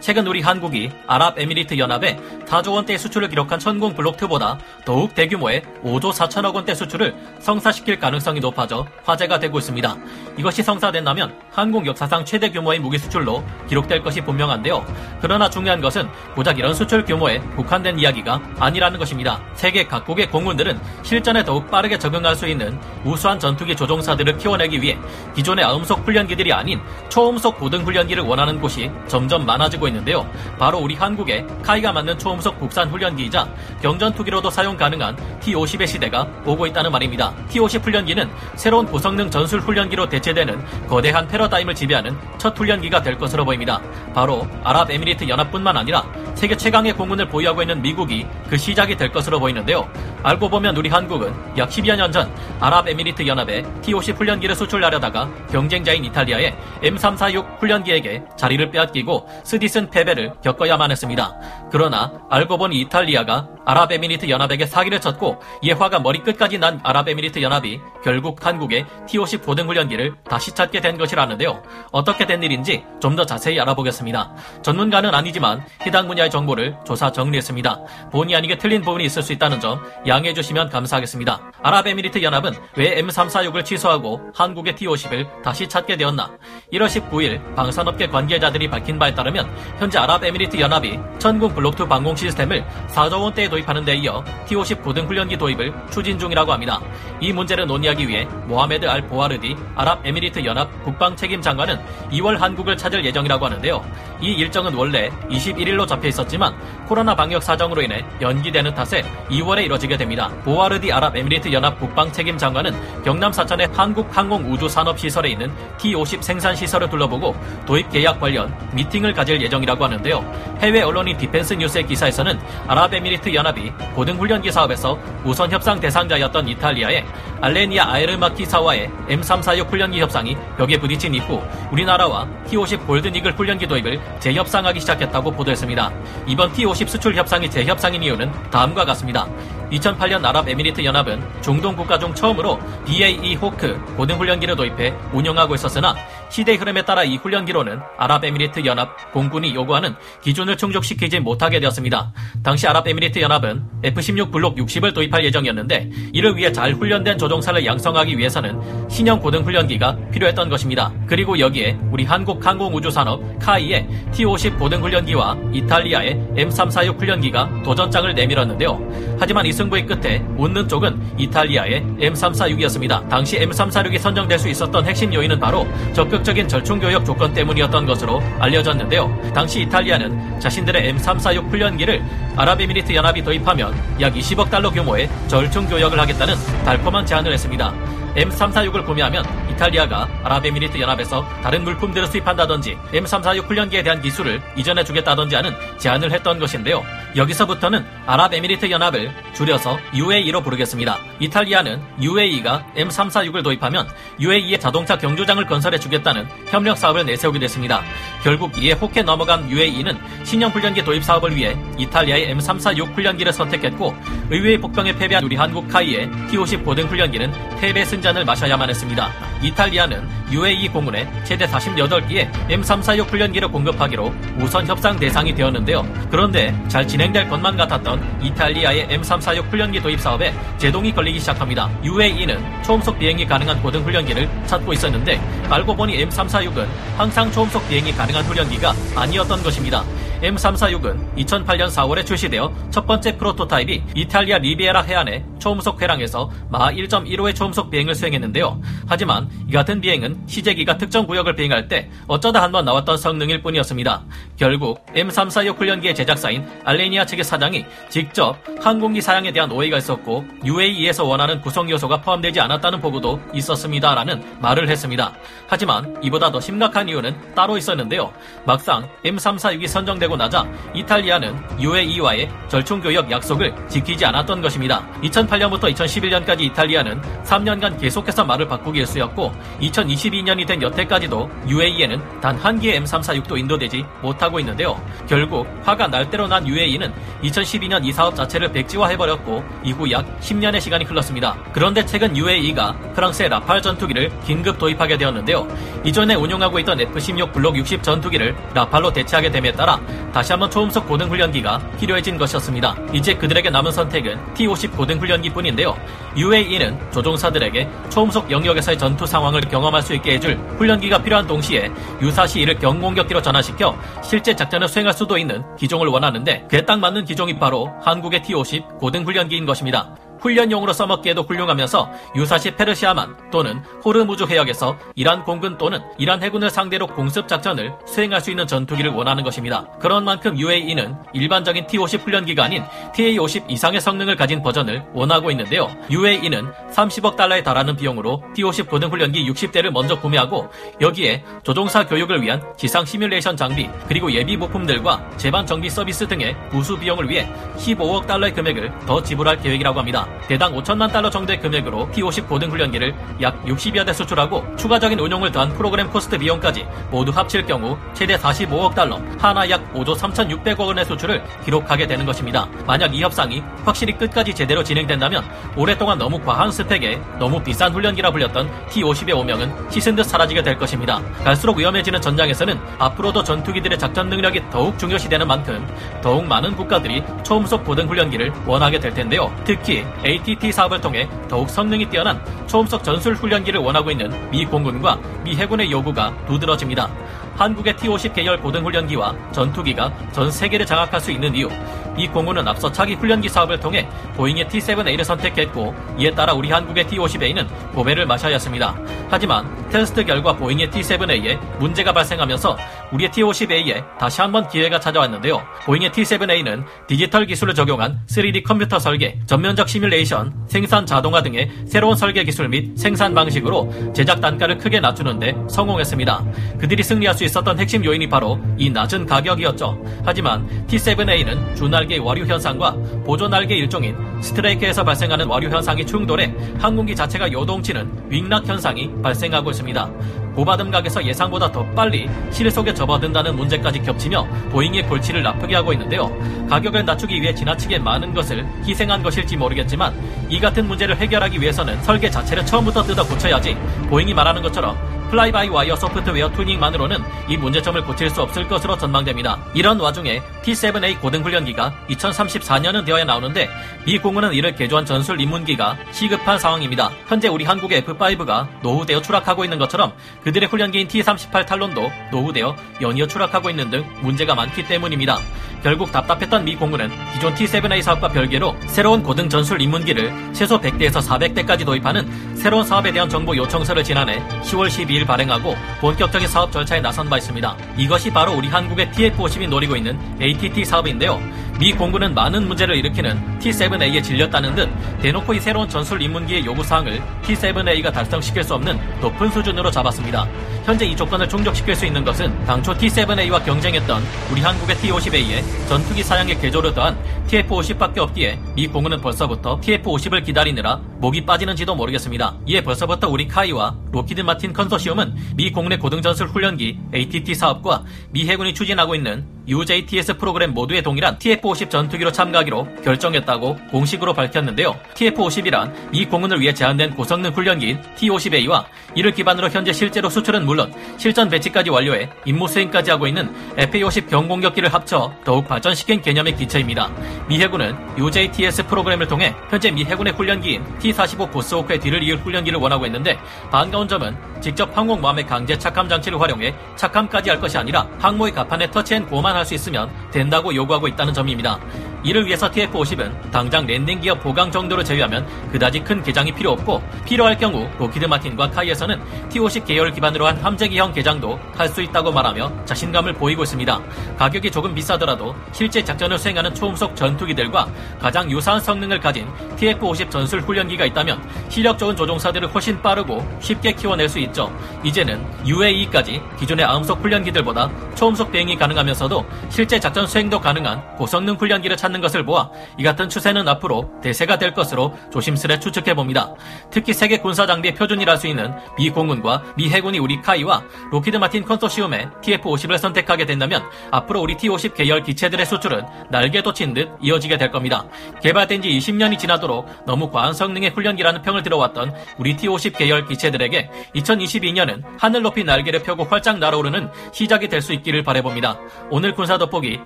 최근 0.00 0.26
우리 0.26 0.40
한국이 0.40 0.90
아랍에미리트 1.06 1.76
연합에 1.78 2.16
4조 2.46 2.72
원대 2.72 2.96
수출을 2.96 3.28
기록한 3.28 3.58
천궁 3.58 3.94
Block 3.94 4.21
Two보다 4.21 4.58
더욱 4.84 5.14
대규모의 5.14 5.62
5조 5.84 6.12
4천억 6.12 6.54
원대 6.54 6.74
수출을 6.74 7.14
성사시킬 7.38 7.98
가능성이 7.98 8.40
높아져 8.40 8.86
화제가 9.04 9.38
되고 9.38 9.58
있습니다. 9.58 9.96
이것이 10.38 10.62
성사된다면 10.62 11.34
한국 11.52 11.86
역사상 11.86 12.24
최대 12.24 12.50
규모의 12.50 12.78
무기 12.78 12.96
수출로 12.98 13.44
기록될 13.68 14.02
것이 14.02 14.22
분명한데요. 14.22 14.84
그러나 15.20 15.50
중요한 15.50 15.82
것은 15.82 16.08
고작 16.34 16.58
이런 16.58 16.72
수출 16.72 17.04
규모에 17.04 17.38
국한된 17.56 17.98
이야기가 17.98 18.40
아니라는 18.58 18.98
것입니다. 18.98 19.42
세계 19.54 19.84
각국의 19.84 20.30
공군들은 20.30 20.80
실전에 21.02 21.44
더욱 21.44 21.70
빠르게 21.70 21.98
적응할 21.98 22.34
수 22.34 22.48
있는 22.48 22.80
우수한 23.04 23.38
전투기 23.38 23.76
조종사들을 23.76 24.38
키워내기 24.38 24.80
위해 24.80 24.98
기존의 25.34 25.64
아음속 25.64 26.06
훈련기들이 26.06 26.52
아닌 26.52 26.80
초음속 27.10 27.58
고등 27.58 27.84
훈련기를 27.84 28.22
원하는 28.22 28.58
곳이 28.60 28.90
점점 29.06 29.44
많아지고 29.44 29.89
있는데요. 29.90 30.28
바로 30.58 30.78
우리 30.78 30.94
한국의 30.94 31.46
카이가 31.62 31.92
맞는 31.92 32.18
초음속 32.18 32.58
국산 32.58 32.88
훈련기이자 32.88 33.48
경전투기로도 33.82 34.50
사용 34.50 34.76
가능한 34.76 35.16
T-50의 35.40 35.86
시대가 35.86 36.26
오고 36.44 36.66
있다는 36.66 36.90
말입니다. 36.90 37.34
T-50 37.50 37.84
훈련기는 37.84 38.28
새로운 38.56 38.86
고성능 38.86 39.30
전술 39.30 39.60
훈련기로 39.60 40.08
대체되는 40.08 40.86
거대한 40.88 41.28
패러다임을 41.28 41.74
지배하는 41.74 42.16
첫 42.38 42.58
훈련기가 42.58 43.02
될 43.02 43.16
것으로 43.18 43.44
보입니다. 43.44 43.80
바로 44.14 44.46
아랍에미리트 44.64 45.28
연합뿐만 45.28 45.76
아니라 45.76 46.04
세계 46.34 46.56
최강의 46.56 46.94
공군을 46.94 47.28
보유하고 47.28 47.62
있는 47.62 47.82
미국이 47.82 48.26
그 48.48 48.56
시작이 48.56 48.96
될 48.96 49.12
것으로 49.12 49.38
보이는데요. 49.40 49.88
알고 50.22 50.48
보면 50.48 50.76
우리 50.76 50.88
한국은 50.88 51.32
약 51.56 51.68
10여 51.70 51.96
년 51.96 52.10
전 52.10 52.28
아랍에미리트 52.58 53.24
연합에 53.26 53.62
T-50 53.82 54.16
훈련기를 54.16 54.56
수출하려다가 54.56 55.30
경쟁자인 55.52 56.04
이탈리아의 56.04 56.56
M346 56.82 57.60
훈련기에게 57.60 58.24
자리를 58.36 58.68
빼앗기고 58.70 59.28
스디 59.44 59.68
슨 59.80 59.88
패배를 59.90 60.34
겪어야만 60.44 60.90
했습니다. 60.90 61.34
그러나 61.72 62.12
알고 62.28 62.58
보니 62.58 62.78
이탈리아가 62.80 63.48
아랍에미리트 63.64 64.28
연합에게 64.28 64.66
사기를 64.66 65.00
쳤고 65.00 65.40
이에 65.62 65.72
화가 65.72 66.00
머리끝까지 66.00 66.58
난 66.58 66.80
아랍에미리트 66.82 67.40
연합이 67.40 67.80
결국 68.04 68.44
한국의 68.44 68.84
T-50 69.06 69.44
고등 69.44 69.68
훈련기를 69.68 70.14
다시 70.28 70.52
찾게 70.52 70.80
된 70.80 70.98
것이라는데요. 70.98 71.62
어떻게 71.92 72.26
된 72.26 72.42
일인지 72.42 72.84
좀 73.00 73.10
더 73.10 73.26
자세히 73.26 73.58
알아보겠습니다. 73.60 74.34
전문가는 74.62 75.12
아니지만 75.12 75.64
해당 75.84 76.06
분야의 76.06 76.30
정보를 76.30 76.76
조사 76.86 77.10
정리했습니다. 77.10 77.80
본의 78.12 78.36
아니게 78.36 78.56
틀린 78.56 78.82
부분이 78.82 79.04
있을 79.04 79.22
수 79.22 79.32
있다는 79.32 79.58
점 79.60 79.80
양해해 80.06 80.32
주시면 80.32 80.68
감사하겠습니다. 80.70 81.52
아랍에미리트 81.62 82.22
연합은 82.22 82.52
왜 82.76 83.02
M346을 83.02 83.64
취소하고 83.64 84.20
한국의 84.34 84.76
T-50을 84.76 85.42
다시 85.42 85.68
찾게 85.68 85.96
되었나? 85.96 86.30
1월 86.72 86.86
19일 86.86 87.54
방산업계 87.56 88.06
관계자들이 88.06 88.70
밝힌 88.70 88.98
바에 88.98 89.12
따르면 89.12 89.50
현재 89.78 89.98
아랍에미리트 89.98 90.58
연합이 90.60 90.98
천군 91.18 91.54
블록2 91.54 91.88
방공 91.88 92.16
시스템을 92.16 92.64
4조 92.88 93.22
원대에 93.22 93.48
도입하는 93.48 93.84
데 93.84 93.94
이어 93.96 94.24
T-50 94.46 94.82
고등 94.82 95.06
훈련기 95.06 95.36
도입을 95.36 95.72
추진 95.90 96.18
중이라고 96.18 96.52
합니다. 96.52 96.80
이 97.20 97.32
문제를 97.32 97.66
논의하기 97.66 98.08
위해 98.08 98.24
모하메드 98.46 98.86
알 98.86 99.06
보아르디 99.06 99.56
아랍에미리트 99.76 100.44
연합 100.44 100.68
국방 100.84 101.14
책임 101.16 101.40
장관은 101.40 101.78
2월 102.10 102.38
한국을 102.38 102.76
찾을 102.76 103.04
예정이라고 103.04 103.46
하는데요. 103.46 103.84
이 104.20 104.32
일정은 104.32 104.74
원래 104.74 105.10
21일로 105.30 105.86
잡혀 105.86 106.08
있었지만 106.08 106.54
코로나 106.86 107.14
방역 107.14 107.42
사정으로 107.42 107.82
인해 107.82 108.04
연기되는 108.20 108.74
탓에 108.74 109.02
2월에 109.30 109.64
이뤄지게 109.64 109.96
됩니다. 109.96 110.30
보아르디 110.44 110.92
아랍에미리트 110.92 111.52
연합 111.52 111.78
국방 111.78 112.12
책임 112.12 112.36
장관은 112.36 113.02
경남 113.02 113.32
사천의 113.32 113.68
한국 113.72 114.14
항공 114.16 114.50
우주 114.52 114.68
산업 114.68 114.98
시설에 114.98 115.30
있는 115.30 115.52
T-50 115.78 116.22
생산 116.22 116.54
시설을 116.54 116.88
둘러보고 116.90 117.34
도입 117.66 117.90
계약 117.90 118.20
관련 118.20 118.54
미팅을 118.72 119.12
가질 119.12 119.40
예정 119.40 119.59
이라고 119.62 119.84
하는데요. 119.84 120.24
해외 120.60 120.82
언론인 120.82 121.16
Defense 121.16 121.54
News의 121.54 121.86
기사에서는 121.86 122.38
아랍에미리트 122.68 123.34
연합이 123.34 123.72
고등 123.94 124.16
훈련기 124.16 124.52
사업에서 124.52 124.98
우선 125.24 125.50
협상 125.50 125.80
대상자였던 125.80 126.48
이탈리아의 126.48 127.04
Alenia 127.40 127.92
Aermacchi사와의 127.92 128.90
M346 129.08 129.70
훈련기 129.70 130.00
협상이 130.00 130.36
벽에 130.58 130.78
부딪힌 130.78 131.14
이후 131.14 131.42
우리나라와 131.72 132.28
T-50 132.48 132.86
골든이글 132.86 133.32
훈련기 133.32 133.66
도입을 133.66 134.00
재협상하기 134.20 134.80
시작했다고 134.80 135.30
보도했습니다. 135.32 135.90
이번 136.26 136.52
T-50 136.52 136.88
수출 136.88 137.14
협상이 137.14 137.50
재협상인 137.50 138.02
이유는 138.02 138.30
다음과 138.50 138.84
같습니다. 138.84 139.26
2008년 139.70 140.24
아랍에미리트 140.24 140.84
연합은 140.84 141.22
중동 141.40 141.76
국가 141.76 141.98
중 141.98 142.14
처음으로 142.14 142.58
BAE 142.86 143.36
호크 143.36 143.94
고등 143.96 144.18
훈련기를 144.18 144.56
도입해 144.56 144.94
운영하고 145.12 145.54
있었으나 145.54 145.94
시대 146.28 146.54
흐름에 146.54 146.82
따라 146.82 147.04
이 147.04 147.16
훈련기로는 147.16 147.80
아랍에미리트 147.96 148.64
연합 148.66 149.12
공군이 149.12 149.49
요구하는 149.54 149.94
기준을 150.22 150.56
충족시키지 150.56 151.20
못하게 151.20 151.60
되었습니다. 151.60 152.12
당시 152.42 152.66
아랍에미리트 152.66 153.20
연합은 153.20 153.62
F-16 153.84 154.30
블록 154.30 154.56
60을 154.56 154.94
도입할 154.94 155.24
예정이었는데 155.24 155.90
이를 156.12 156.36
위해 156.36 156.52
잘 156.52 156.72
훈련된 156.72 157.18
조종사를 157.18 157.64
양성하기 157.64 158.16
위해서는 158.18 158.60
신형 158.88 159.20
고등 159.20 159.44
훈련기가 159.44 159.96
필요했던 160.10 160.48
것입니다. 160.48 160.92
그리고 161.06 161.38
여기에 161.38 161.78
우리 161.90 162.04
한국 162.04 162.44
항공우주산업 162.44 163.38
카이의 163.40 163.86
T-50 164.12 164.58
고등 164.58 164.82
훈련기와 164.82 165.36
이탈리아의 165.52 166.14
M346 166.36 166.98
훈련기가 166.98 167.62
도전장을 167.64 168.14
내밀었는데요. 168.14 169.16
하지만 169.18 169.46
이 169.46 169.52
승부의 169.52 169.86
끝에 169.86 170.24
웃는 170.36 170.68
쪽은 170.68 171.18
이탈리아의 171.18 171.82
M346이었습니다. 172.00 173.08
당시 173.08 173.38
M346이 173.38 173.98
선정될 173.98 174.38
수 174.38 174.48
있었던 174.48 174.84
핵심 174.86 175.12
요인은 175.12 175.38
바로 175.38 175.66
적극적인 175.92 176.48
절충 176.48 176.78
교역 176.78 177.04
조건 177.04 177.32
때문이었던 177.32 177.86
것으로 177.86 178.20
알려졌는데요. 178.38 179.32
당시 179.40 179.62
이탈리아는 179.62 180.38
자신들의 180.38 180.92
M346 180.92 181.48
훈련기를 181.48 182.02
아랍에미리트 182.36 182.94
연합이 182.94 183.24
도입하면 183.24 183.74
약 183.98 184.12
20억 184.12 184.50
달러 184.50 184.70
규모의 184.70 185.08
절충 185.28 185.66
교역을 185.66 185.98
하겠다는 185.98 186.34
달콤한 186.66 187.06
제안을 187.06 187.32
했습니다. 187.32 187.72
M346을 188.16 188.84
구매하면 188.84 189.24
이탈리아가 189.50 190.08
아랍에미리트 190.24 190.80
연합에서 190.80 191.26
다른 191.42 191.64
물품들을 191.64 192.08
수입한다든지 192.08 192.76
M346 192.92 193.46
훈련기에 193.46 193.82
대한 193.82 194.00
기술을 194.00 194.40
이전해 194.56 194.82
주겠다든지 194.82 195.34
하는 195.36 195.52
제안을 195.78 196.10
했던 196.12 196.38
것인데요. 196.38 196.82
여기서부터는 197.14 197.84
아랍에미리트 198.06 198.70
연합을 198.70 199.12
줄여서 199.34 199.78
UAE로 199.94 200.42
부르겠습니다. 200.42 200.98
이탈리아는 201.20 201.80
UAE가 202.00 202.66
M346을 202.76 203.44
도입하면 203.44 203.88
UAE의 204.18 204.58
자동차 204.58 204.96
경주장을 204.96 205.44
건설해 205.46 205.78
주겠다는 205.78 206.26
협력 206.46 206.78
사업을 206.78 207.06
내세우게 207.06 207.38
됐습니다. 207.38 207.82
결국 208.22 208.56
이에 208.58 208.72
혹해 208.72 209.02
넘어간 209.02 209.48
UAE는 209.50 209.98
신형 210.24 210.50
훈련기 210.50 210.84
도입 210.84 211.04
사업을 211.04 211.36
위해 211.36 211.56
이탈리아의 211.78 212.34
M346 212.34 212.94
훈련기를 212.94 213.32
선택했고 213.32 213.94
의외의 214.30 214.58
복병에 214.58 214.94
패배한 214.94 215.24
우리 215.24 215.36
한국 215.36 215.68
카이의 215.68 216.10
T-50 216.30 216.64
고등 216.64 216.86
훈련기는 216.86 217.32
패배 217.60 217.84
승 217.84 217.99
잔을 218.00 218.24
마셔야만 218.24 218.68
했습니다. 218.70 219.10
이탈리아는 219.42 220.06
UAE 220.30 220.68
공군에 220.68 221.08
최대 221.24 221.46
48기의 221.46 222.30
M346 222.48 223.10
훈련기를 223.10 223.48
공급하기로 223.48 224.12
우선 224.38 224.66
협상 224.66 224.98
대상이 224.98 225.34
되었는데요. 225.34 225.86
그런데 226.10 226.54
잘 226.68 226.86
진행될 226.86 227.28
것만 227.28 227.56
같았던 227.56 228.22
이탈리아의 228.22 228.88
M346 228.88 229.50
훈련기 229.50 229.80
도입 229.80 230.00
사업에 230.00 230.32
제동이 230.58 230.92
걸리기 230.92 231.18
시작합니다. 231.20 231.70
UAE는 231.82 232.62
초음속 232.62 232.98
비행이 232.98 233.26
가능한 233.26 233.62
고등 233.62 233.82
훈련기를 233.82 234.28
찾고 234.46 234.72
있었는데 234.72 235.20
알고 235.48 235.74
보니 235.74 236.04
M346은 236.06 236.66
항상 236.96 237.30
초음속 237.32 237.66
비행이 237.68 237.92
가능한 237.92 238.24
훈련기가 238.24 238.74
아니었던 238.94 239.42
것입니다. 239.42 239.84
M346은 240.22 241.16
2008년 241.16 241.68
4월에 241.68 242.04
출시되어 242.04 242.52
첫 242.70 242.86
번째 242.86 243.16
프로토타입이 243.16 243.82
이탈리아 243.94 244.38
리비에라 244.38 244.82
해안의 244.82 245.24
초음속 245.38 245.80
회랑에서 245.80 246.30
마 246.50 246.70
1.15의 246.70 247.34
초음속 247.34 247.70
비행을 247.70 247.94
수행했는데요. 247.94 248.60
하지만 248.86 249.28
이 249.48 249.52
같은 249.52 249.80
비행은 249.80 250.20
시제기가 250.26 250.76
특정 250.76 251.06
구역을 251.06 251.34
비행할 251.34 251.68
때 251.68 251.88
어쩌다 252.06 252.42
한 252.42 252.50
번 252.50 252.64
나왔던 252.64 252.96
성능일 252.96 253.42
뿐이었습니다. 253.42 254.02
결국 254.36 254.84
M346 254.86 255.56
훈련기의 255.56 255.94
제작사인 255.94 256.44
알레니아 256.64 257.06
측의 257.06 257.22
사장이 257.24 257.64
직접 257.88 258.36
항공기 258.60 259.00
사양에 259.00 259.30
대한 259.30 259.52
오해가 259.52 259.78
있었고 259.78 260.24
UAE에서 260.44 261.04
원하는 261.04 261.40
구성 261.40 261.70
요소가 261.70 262.00
포함되지 262.00 262.40
않았다는 262.40 262.80
보고도 262.80 263.20
있었습니다라는 263.32 264.40
말을 264.40 264.68
했습니다. 264.68 265.12
하지만 265.46 265.96
이보다 266.02 266.32
더 266.32 266.40
심각한 266.40 266.88
이유는 266.88 267.34
따로 267.36 267.56
있었는데요. 267.56 268.12
막상 268.44 268.88
M346이 269.04 269.68
선정되고 269.68 270.09
되고 270.10 270.16
나자 270.16 270.44
이탈리아는 270.74 271.36
UAE와의 271.60 272.28
절충교역 272.48 273.10
약속을 273.10 273.54
지키지 273.68 274.04
않았던 274.04 274.42
것입니다. 274.42 274.84
2008년부터 275.02 275.72
2011년까지 275.74 276.40
이탈리아는 276.40 277.00
3년간 277.24 277.80
계속해서 277.80 278.24
말을 278.24 278.48
바꾸기 278.48 278.80
일쑤였고 278.80 279.32
2022년이 279.60 280.46
된 280.46 280.60
여태까지도 280.60 281.30
UAE에는 281.46 282.20
단 282.20 282.40
한 282.40 282.58
개의 282.58 282.80
M346도 282.80 283.38
인도되지 283.38 283.84
못하고 284.00 284.40
있는데요. 284.40 284.80
결국 285.06 285.46
화가 285.62 285.88
날 285.88 286.08
대로 286.08 286.26
난 286.26 286.46
UAE는 286.46 286.90
2012년 287.22 287.84
이 287.84 287.92
사업 287.92 288.16
자체를 288.16 288.50
백지화해버렸고 288.50 289.44
이후 289.62 289.90
약 289.90 290.06
10년의 290.20 290.58
시간이 290.58 290.86
흘렀습니다. 290.86 291.36
그런데 291.52 291.84
최근 291.84 292.16
UAE가 292.16 292.72
프랑스의 292.94 293.28
라팔 293.28 293.60
전투기를 293.60 294.10
긴급 294.24 294.58
도입하게 294.58 294.96
되었는데요. 294.96 295.46
이전에 295.84 296.14
운용하고 296.14 296.58
있던 296.60 296.80
F-16 296.80 297.32
블록 297.32 297.58
60 297.58 297.82
전투기를 297.82 298.34
라팔로 298.54 298.90
대체하게 298.90 299.30
됨에 299.30 299.52
따라 299.52 299.78
다시 300.12 300.32
한번 300.32 300.50
초음속 300.50 300.86
고등훈련기가 300.86 301.58
필요해진 301.78 302.18
것이었습니다. 302.18 302.76
이제 302.92 303.14
그들에게 303.14 303.50
남은 303.50 303.70
선택은 303.72 304.34
T-50 304.34 304.76
고등훈련기뿐인데요. 304.76 305.76
UAE는 306.16 306.90
조종사들에게 306.90 307.68
초음속 307.90 308.30
영역에서의 308.30 308.78
전투 308.78 309.06
상황을 309.06 309.40
경험할 309.42 309.82
수 309.82 309.94
있게 309.94 310.14
해줄 310.14 310.36
훈련기가 310.58 311.02
필요한 311.02 311.26
동시에 311.26 311.70
유사시 312.02 312.40
이를 312.40 312.58
경공격기로 312.58 313.22
전환시켜 313.22 313.76
실제 314.02 314.34
작전을 314.34 314.68
수행할 314.68 314.92
수도 314.92 315.16
있는 315.16 315.44
기종을 315.56 315.88
원하는데 315.88 316.46
그에 316.48 316.62
딱 316.62 316.78
맞는 316.78 317.04
기종이 317.04 317.38
바로 317.38 317.70
한국의 317.82 318.22
T-50 318.22 318.78
고등훈련기인 318.78 319.46
것입니다. 319.46 319.94
훈련용으로 320.20 320.72
써먹기에도 320.72 321.22
훌륭하면서 321.22 321.90
유사시 322.16 322.56
페르시아만 322.56 323.30
또는 323.30 323.62
호르무즈 323.84 324.24
해역에서 324.24 324.76
이란 324.94 325.24
공군 325.24 325.58
또는 325.58 325.80
이란 325.98 326.22
해군을 326.22 326.50
상대로 326.50 326.86
공습 326.86 327.26
작전을 327.28 327.72
수행할 327.86 328.20
수 328.20 328.30
있는 328.30 328.46
전투기를 328.46 328.90
원하는 328.90 329.24
것입니다. 329.24 329.66
그런 329.78 330.04
만큼 330.04 330.38
UAE는 330.38 330.96
일반적인 331.12 331.66
T-50 331.66 332.04
훈련기가 332.04 332.44
아닌 332.44 332.64
TA-50 332.94 333.50
이상의 333.50 333.80
성능을 333.80 334.16
가진 334.16 334.42
버전을 334.42 334.84
원하고 334.92 335.30
있는데요. 335.30 335.68
UAE는 335.90 336.52
30억 336.72 337.16
달러에 337.16 337.42
달하는 337.42 337.76
비용으로 337.76 338.22
T-50 338.34 338.68
고등 338.68 338.90
훈련기 338.90 339.30
60대를 339.30 339.70
먼저 339.70 339.98
구매하고 339.98 340.50
여기에 340.80 341.24
조종사 341.42 341.86
교육을 341.86 342.22
위한 342.22 342.42
지상 342.56 342.84
시뮬레이션 342.84 343.36
장비 343.36 343.68
그리고 343.88 344.12
예비 344.12 344.36
부품들과 344.36 345.10
제반 345.16 345.46
정비 345.46 345.70
서비스 345.70 346.06
등의 346.06 346.36
부수 346.50 346.78
비용을 346.78 347.08
위해 347.08 347.28
15억 347.56 348.06
달러의 348.06 348.34
금액을 348.34 348.80
더 348.86 349.02
지불할 349.02 349.40
계획이라고 349.40 349.78
합니다. 349.78 350.09
대당 350.28 350.54
5천만 350.54 350.92
달러 350.92 351.10
정도의 351.10 351.40
금액으로 351.40 351.90
T-50 351.92 352.28
고등훈련기를 352.28 352.94
약 353.20 353.42
60여 353.44 353.84
대 353.84 353.92
수출하고 353.92 354.44
추가적인 354.56 354.98
운용을 354.98 355.32
더한 355.32 355.52
program 355.54 355.90
cost 355.90 356.16
비용까지 356.18 356.66
모두 356.90 357.10
합칠 357.12 357.44
경우 357.44 357.76
최대 357.94 358.16
45억 358.16 358.74
달러, 358.74 359.00
한화 359.18 359.48
약 359.50 359.74
5조 359.74 359.96
3,600억 359.96 360.60
원의 360.60 360.84
수출을 360.84 361.22
기록하게 361.44 361.86
되는 361.86 362.06
것입니다. 362.06 362.48
만약 362.66 362.94
이 362.94 363.02
협상이 363.02 363.42
확실히 363.64 363.92
끝까지 363.98 364.34
제대로 364.34 364.62
진행된다면 364.62 365.24
오랫동안 365.56 365.98
너무 365.98 366.20
과한 366.20 366.52
스펙에 366.52 367.00
너무 367.18 367.42
비싼 367.42 367.72
훈련기라 367.72 368.10
불렸던 368.10 368.50
T-50의 368.68 369.18
오명은 369.18 369.70
씻은 369.70 369.96
듯 369.96 370.04
사라지게 370.04 370.42
될 370.42 370.56
것입니다. 370.56 371.00
갈수록 371.24 371.58
위험해지는 371.58 372.00
전장에서는 372.00 372.58
앞으로도 372.78 373.24
전투기들의 373.24 373.78
작전 373.78 374.08
능력이 374.08 374.42
더욱 374.50 374.78
중요시되는 374.78 375.26
만큼 375.26 375.66
더욱 376.02 376.24
많은 376.24 376.54
국가들이 376.56 377.02
초음속 377.24 377.64
고등훈련기를 377.64 378.32
원하게 378.46 378.78
될 378.78 378.94
텐데요. 378.94 379.32
특히 379.44 379.84
ATT 380.04 380.52
사업을 380.52 380.80
통해 380.80 381.08
더욱 381.28 381.50
성능이 381.50 381.88
뛰어난 381.90 382.22
초음속 382.46 382.82
전술 382.82 383.14
훈련기를 383.14 383.60
원하고 383.60 383.90
있는 383.90 384.30
미 384.30 384.44
공군과 384.44 384.98
미 385.24 385.36
해군의 385.36 385.70
요구가 385.70 386.14
두드러집니다. 386.26 386.90
한국의 387.36 387.74
T-50 387.76 388.14
계열 388.14 388.40
고등훈련기와 388.40 389.32
전투기가 389.32 389.92
전 390.12 390.30
세계를 390.30 390.66
장악할 390.66 391.00
수 391.00 391.10
있는 391.10 391.34
이유. 391.34 391.48
이 391.96 392.06
공군은 392.08 392.46
앞서 392.46 392.70
차기 392.70 392.94
훈련기 392.94 393.28
사업을 393.28 393.58
통해 393.60 393.86
보잉의 394.16 394.46
T-7A를 394.48 395.04
선택했고 395.04 395.74
이에 395.98 396.10
따라 396.10 396.32
우리 396.32 396.50
한국의 396.50 396.84
T-50A는 396.84 397.46
고배를 397.74 398.06
마셔야 398.06 398.34
했습니다. 398.34 398.74
하지만 399.10 399.44
테스트 399.70 400.04
결과 400.04 400.34
보잉의 400.34 400.70
T-7A에 400.70 401.58
문제가 401.58 401.92
발생하면서 401.92 402.56
우리의 402.92 403.10
T-50A에 403.10 403.98
다시 403.98 404.20
한번 404.20 404.48
기회가 404.48 404.78
찾아왔는데요. 404.80 405.42
보잉의 405.64 405.90
T-7A는 405.90 406.64
디지털 406.86 407.26
기술을 407.26 407.54
적용한 407.54 408.00
3D 408.06 408.44
컴퓨터 408.44 408.78
설계, 408.78 409.18
전면적 409.26 409.68
시뮬레이션, 409.68 410.32
생산 410.46 410.86
자동화 410.86 411.22
등의 411.22 411.50
새로운 411.66 411.96
설계 411.96 412.24
기술 412.24 412.48
및 412.48 412.78
생산 412.78 413.14
방식으로 413.14 413.92
제작 413.94 414.20
단가를 414.20 414.58
크게 414.58 414.80
낮추는데 414.80 415.34
성공했습니다. 415.48 416.24
그들이 416.58 416.82
승리할 416.82 417.14
수 417.14 417.19
있었던 417.24 417.58
핵심 417.58 417.84
요인이 417.84 418.08
바로 418.08 418.38
이 418.56 418.70
낮은 418.70 419.06
가격이었죠. 419.06 419.82
하지만 420.04 420.46
T-7A는 420.66 421.54
주날개 421.56 421.98
와류 421.98 422.24
현상과 422.26 422.76
보조 423.04 423.28
날개 423.28 423.54
일종인 423.56 423.96
스트레이크에서 424.20 424.84
발생하는 424.84 425.26
와류 425.26 425.48
현상이 425.48 425.84
충돌해 425.86 426.32
항공기 426.58 426.94
자체가 426.94 427.32
요동치는 427.32 428.10
윙락 428.10 428.46
현상이 428.46 428.90
발생하고 429.02 429.50
있습니다. 429.50 429.90
고받음각에서 430.34 431.04
예상보다 431.04 431.50
더 431.50 431.64
빨리 431.74 432.08
실속에 432.30 432.72
접어든다는 432.72 433.36
문제까지 433.36 433.82
겹치며 433.82 434.26
보잉의 434.50 434.84
골치를 434.84 435.22
아프게 435.22 435.54
하고 435.54 435.72
있는데요. 435.72 436.10
가격을 436.48 436.84
낮추기 436.84 437.20
위해 437.20 437.34
지나치게 437.34 437.78
많은 437.80 438.14
것을 438.14 438.46
희생한 438.66 439.02
것일지 439.02 439.36
모르겠지만 439.36 439.92
이 440.28 440.38
같은 440.40 440.66
문제를 440.66 440.96
해결하기 440.96 441.40
위해서는 441.40 441.82
설계 441.82 442.08
자체를 442.08 442.46
처음부터 442.46 442.82
뜯어 442.82 443.06
고쳐야지 443.06 443.56
보잉이 443.88 444.14
말하는 444.14 444.42
것처럼 444.42 444.76
fly-by-wire 445.10 445.74
소프트웨어 445.74 446.30
튜닝만으로는 446.30 446.98
이 447.28 447.36
문제점을 447.36 447.82
고칠 447.84 448.08
수 448.10 448.22
없을 448.22 448.46
것으로 448.46 448.78
전망됩니다. 448.78 449.38
이런 449.54 449.80
와중에 449.80 450.22
T-7A 450.42 451.00
고등훈련기가 451.00 451.74
2034년은 451.90 452.86
되어야 452.86 453.04
나오는데 453.04 453.50
미 453.84 453.98
공군은 453.98 454.32
이를 454.32 454.54
개조한 454.54 454.86
전술 454.86 455.20
입문기가 455.20 455.76
시급한 455.90 456.38
상황입니다. 456.38 456.90
현재 457.08 457.26
우리 457.26 457.44
한국의 457.44 457.82
F5가 457.82 458.46
노후되어 458.62 459.02
추락하고 459.02 459.42
있는 459.42 459.58
것처럼 459.58 459.92
그들의 460.22 460.48
훈련기인 460.48 460.86
T-38 460.86 461.44
탈론도 461.44 461.90
노후되어 462.12 462.54
연이어 462.80 463.06
추락하고 463.08 463.50
있는 463.50 463.68
등 463.70 463.84
문제가 464.02 464.36
많기 464.36 464.64
때문입니다. 464.64 465.18
결국 465.62 465.92
답답했던 465.92 466.44
미 466.44 466.56
공군은 466.56 466.90
기존 467.12 467.34
T-7A 467.34 467.82
사업과 467.82 468.08
별개로 468.08 468.56
새로운 468.66 469.02
고등 469.02 469.28
전술 469.28 469.60
입문기를 469.60 470.12
최소 470.32 470.60
100대에서 470.60 471.00
400대까지 471.06 471.64
도입하는 471.64 472.34
새로운 472.34 472.64
사업에 472.64 472.92
대한 472.92 473.08
정보 473.08 473.36
요청서를 473.36 473.84
지난해 473.84 474.22
10월 474.42 474.68
12일 474.68 475.06
발행하고 475.06 475.54
본격적인 475.80 476.28
사업 476.28 476.50
절차에 476.52 476.80
나선 476.80 477.08
바 477.08 477.18
있습니다. 477.18 477.56
이것이 477.76 478.10
바로 478.10 478.32
우리 478.32 478.48
한국의 478.48 478.90
TF-50이 478.90 479.48
노리고 479.48 479.76
있는 479.76 479.98
ATT 480.20 480.64
사업인데요. 480.64 481.20
미 481.60 481.74
공군은 481.74 482.14
많은 482.14 482.48
문제를 482.48 482.74
일으키는 482.76 483.38
T-7A에 483.38 484.02
질렸다는 484.02 484.54
듯 484.54 484.70
대놓고 485.02 485.34
이 485.34 485.40
새로운 485.40 485.68
전술 485.68 486.00
입문기의 486.00 486.46
요구사항을 486.46 487.02
T-7A가 487.22 487.92
달성시킬 487.92 488.42
수 488.42 488.54
없는 488.54 488.80
높은 489.02 489.30
수준으로 489.30 489.70
잡았습니다. 489.70 490.26
현재 490.64 490.86
이 490.86 490.96
조건을 490.96 491.28
충족시킬 491.28 491.76
수 491.76 491.84
있는 491.84 492.02
것은 492.02 492.46
당초 492.46 492.72
T-7A와 492.72 493.44
경쟁했던 493.44 494.02
우리 494.32 494.40
한국의 494.40 494.74
T-50A에 494.76 495.68
전투기 495.68 496.02
사양의 496.02 496.40
개조를 496.40 496.72
더한 496.72 496.96
TF-50밖에 497.30 497.98
없기에 497.98 498.40
미 498.56 498.66
공군은 498.66 499.00
벌써부터 499.00 499.60
TF-50을 499.60 500.24
기다리느라 500.24 500.80
목이 500.98 501.24
빠지는지도 501.24 501.76
모르겠습니다. 501.76 502.36
이에 502.46 502.60
벌써부터 502.60 503.08
우리 503.08 503.28
KAI와 503.28 503.76
록히드 503.92 504.22
마틴 504.22 504.52
컨소시엄은 504.52 505.14
미 505.36 505.50
공군의 505.52 505.78
고등전술 505.78 506.28
훈련기 506.28 506.78
ATT 506.94 507.34
사업과 507.34 507.84
미 508.10 508.26
해군이 508.26 508.52
추진하고 508.52 508.94
있는 508.94 509.24
UJTS 509.48 510.16
프로그램 510.16 510.52
모두에 510.54 510.80
동일한 510.80 511.18
TF-50 511.18 511.70
전투기로 511.70 512.12
참가하기로 512.12 512.82
결정했다고 512.84 513.56
공식으로 513.70 514.14
밝혔는데요. 514.14 514.78
TF-50이란 514.94 515.90
미 515.90 516.06
공군을 516.06 516.40
위해 516.40 516.54
제안된 516.54 516.94
고성능 516.94 517.32
훈련기인 517.32 517.80
T-50A와 517.96 518.64
이를 518.94 519.12
기반으로 519.12 519.48
현재 519.48 519.72
실제로 519.72 520.08
수출은 520.08 520.44
물론 520.44 520.72
실전 520.98 521.28
배치까지 521.28 521.70
완료해 521.70 522.10
임무 522.26 522.46
수행까지 522.46 522.92
하고 522.92 523.06
있는 523.06 523.32
FA-50 523.56 524.08
경공격기를 524.08 524.72
합쳐 524.72 525.12
더욱 525.24 525.48
발전시킨 525.48 526.02
개념의 526.02 526.36
기체입니다. 526.36 526.90
미 527.28 527.40
해군은 527.40 527.76
UJTS 527.96 528.66
프로그램을 528.66 529.06
통해 529.06 529.34
현재 529.48 529.70
미 529.70 529.84
해군의 529.84 530.12
훈련기인 530.14 530.64
T-45 530.78 531.30
Goshawk의 531.30 531.78
뒤를 531.78 532.02
이을 532.02 532.16
훈련기를 532.18 532.58
원하고 532.58 532.86
있는데 532.86 533.18
반가운 533.50 533.86
점은 533.86 534.16
직접 534.40 534.76
항공모함의 534.76 535.26
강제 535.26 535.56
착함 535.56 535.88
장치를 535.88 536.20
활용해 536.20 536.54
착함까지 536.76 537.30
할 537.30 537.40
것이 537.40 537.58
아니라 537.58 537.86
항모의 538.00 538.32
갑판에 538.32 538.70
touch 538.70 538.93
and 538.93 539.06
go만 539.06 539.36
할 539.36 539.40
수 539.44 539.54
있으면 539.54 539.90
된다고 540.10 540.54
요구하고 540.54 540.86
있다는 540.86 541.14
점입니다. 541.14 541.58
이를 542.02 542.26
위해서 542.26 542.50
TF-50은 542.50 543.30
당장 543.30 543.66
랜딩 543.66 544.00
기어 544.00 544.14
보강 544.14 544.50
정도를 544.50 544.84
제외하면 544.84 545.26
그다지 545.50 545.80
큰 545.80 546.02
개장이 546.02 546.32
필요 546.32 546.52
없고 546.52 546.82
필요할 547.04 547.38
경우 547.38 547.68
록히드 547.78 548.04
마틴과 548.04 548.50
KAI에서는 548.50 549.00
T-50 549.30 549.66
계열을 549.66 549.92
기반으로 549.92 550.26
한 550.26 550.36
함재기형 550.36 550.92
개장도 550.92 551.38
할 551.56 551.70
수 551.70 551.82
있다고 551.82 552.10
말하며 552.12 552.64
자신감을 552.64 553.14
보이고 553.14 553.42
있습니다. 553.44 553.80
가격이 554.18 554.50
조금 554.50 554.74
비싸더라도 554.74 555.34
실제 555.52 555.82
작전을 555.82 556.18
수행하는 556.18 556.54
초음속 556.54 556.94
전투기들과 556.96 557.68
가장 557.98 558.30
유사한 558.30 558.60
성능을 558.60 559.00
가진 559.00 559.26
TF-50 559.56 560.10
전술 560.10 560.40
훈련기가 560.40 560.84
있다면 560.86 561.22
시력 561.48 561.78
좋은 561.78 561.96
조종사들을 561.96 562.52
훨씬 562.52 562.80
빠르고 562.82 563.26
쉽게 563.40 563.72
키워낼 563.72 564.08
수 564.08 564.18
있죠. 564.18 564.52
이제는 564.82 565.24
UAE까지 565.46 566.20
기존의 566.38 566.64
암속 566.64 567.00
훈련기들보다 567.02 567.70
초음속 567.94 568.32
비행이 568.32 568.56
가능하면서도 568.56 569.24
실제 569.48 569.78
작전 569.78 570.06
수행도 570.06 570.40
가능한 570.40 570.96
고성능 570.96 571.34
훈련기를 571.34 571.76
찾는 571.76 571.89
것을 572.00 572.26
보아 572.26 572.50
이 572.76 572.82
같은 572.82 573.08
추세는 573.08 573.48
앞으로 573.48 573.90
대세가 574.02 574.36
될 574.36 574.52
것으로 574.52 574.94
조심스레 575.10 575.60
추측해 575.60 575.94
봅니다. 575.94 576.34
특히 576.70 576.92
세계 576.92 577.18
군사 577.18 577.46
장비의 577.46 577.74
표준이랄 577.74 578.18
수 578.18 578.26
있는 578.26 578.52
미 578.76 578.90
공군과 578.90 579.44
미 579.56 579.70
해군이 579.70 579.98
우리 579.98 580.20
KAI와 580.20 580.62
록히드 580.90 581.16
마틴 581.16 581.42
컨소시엄의 581.44 582.10
TF-50을 582.20 582.76
선택하게 582.76 583.24
된다면 583.24 583.62
앞으로 583.90 584.20
우리 584.20 584.36
T-50 584.36 584.74
계열 584.74 585.02
기체들의 585.02 585.46
수출은 585.46 585.86
날개 586.10 586.42
돋친 586.42 586.74
듯 586.74 586.90
이어지게 587.00 587.38
될 587.38 587.50
겁니다. 587.50 587.86
개발된 588.22 588.60
지 588.60 588.68
20년이 588.68 589.18
지나도록 589.18 589.66
너무 589.86 590.10
과한 590.10 590.34
성능의 590.34 590.70
훈련기라는 590.70 591.22
평을 591.22 591.42
들어왔던 591.42 591.94
우리 592.18 592.36
T-50 592.36 592.76
계열 592.76 593.06
기체들에게 593.06 593.70
2022년은 593.94 594.82
하늘 594.98 595.22
높이 595.22 595.44
날개를 595.44 595.82
펴고 595.82 596.04
활짝 596.04 596.38
날아오르는 596.38 596.90
시작이 597.12 597.48
될 597.48 597.60
수 597.60 597.72
있기를 597.74 598.02
바래봅니다. 598.02 598.58
오늘 598.90 599.14
군사 599.14 599.38
돋보기 599.38 599.80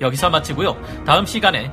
여기서 0.00 0.30
마치고요. 0.30 0.76
다음 1.04 1.26
시간에 1.26 1.72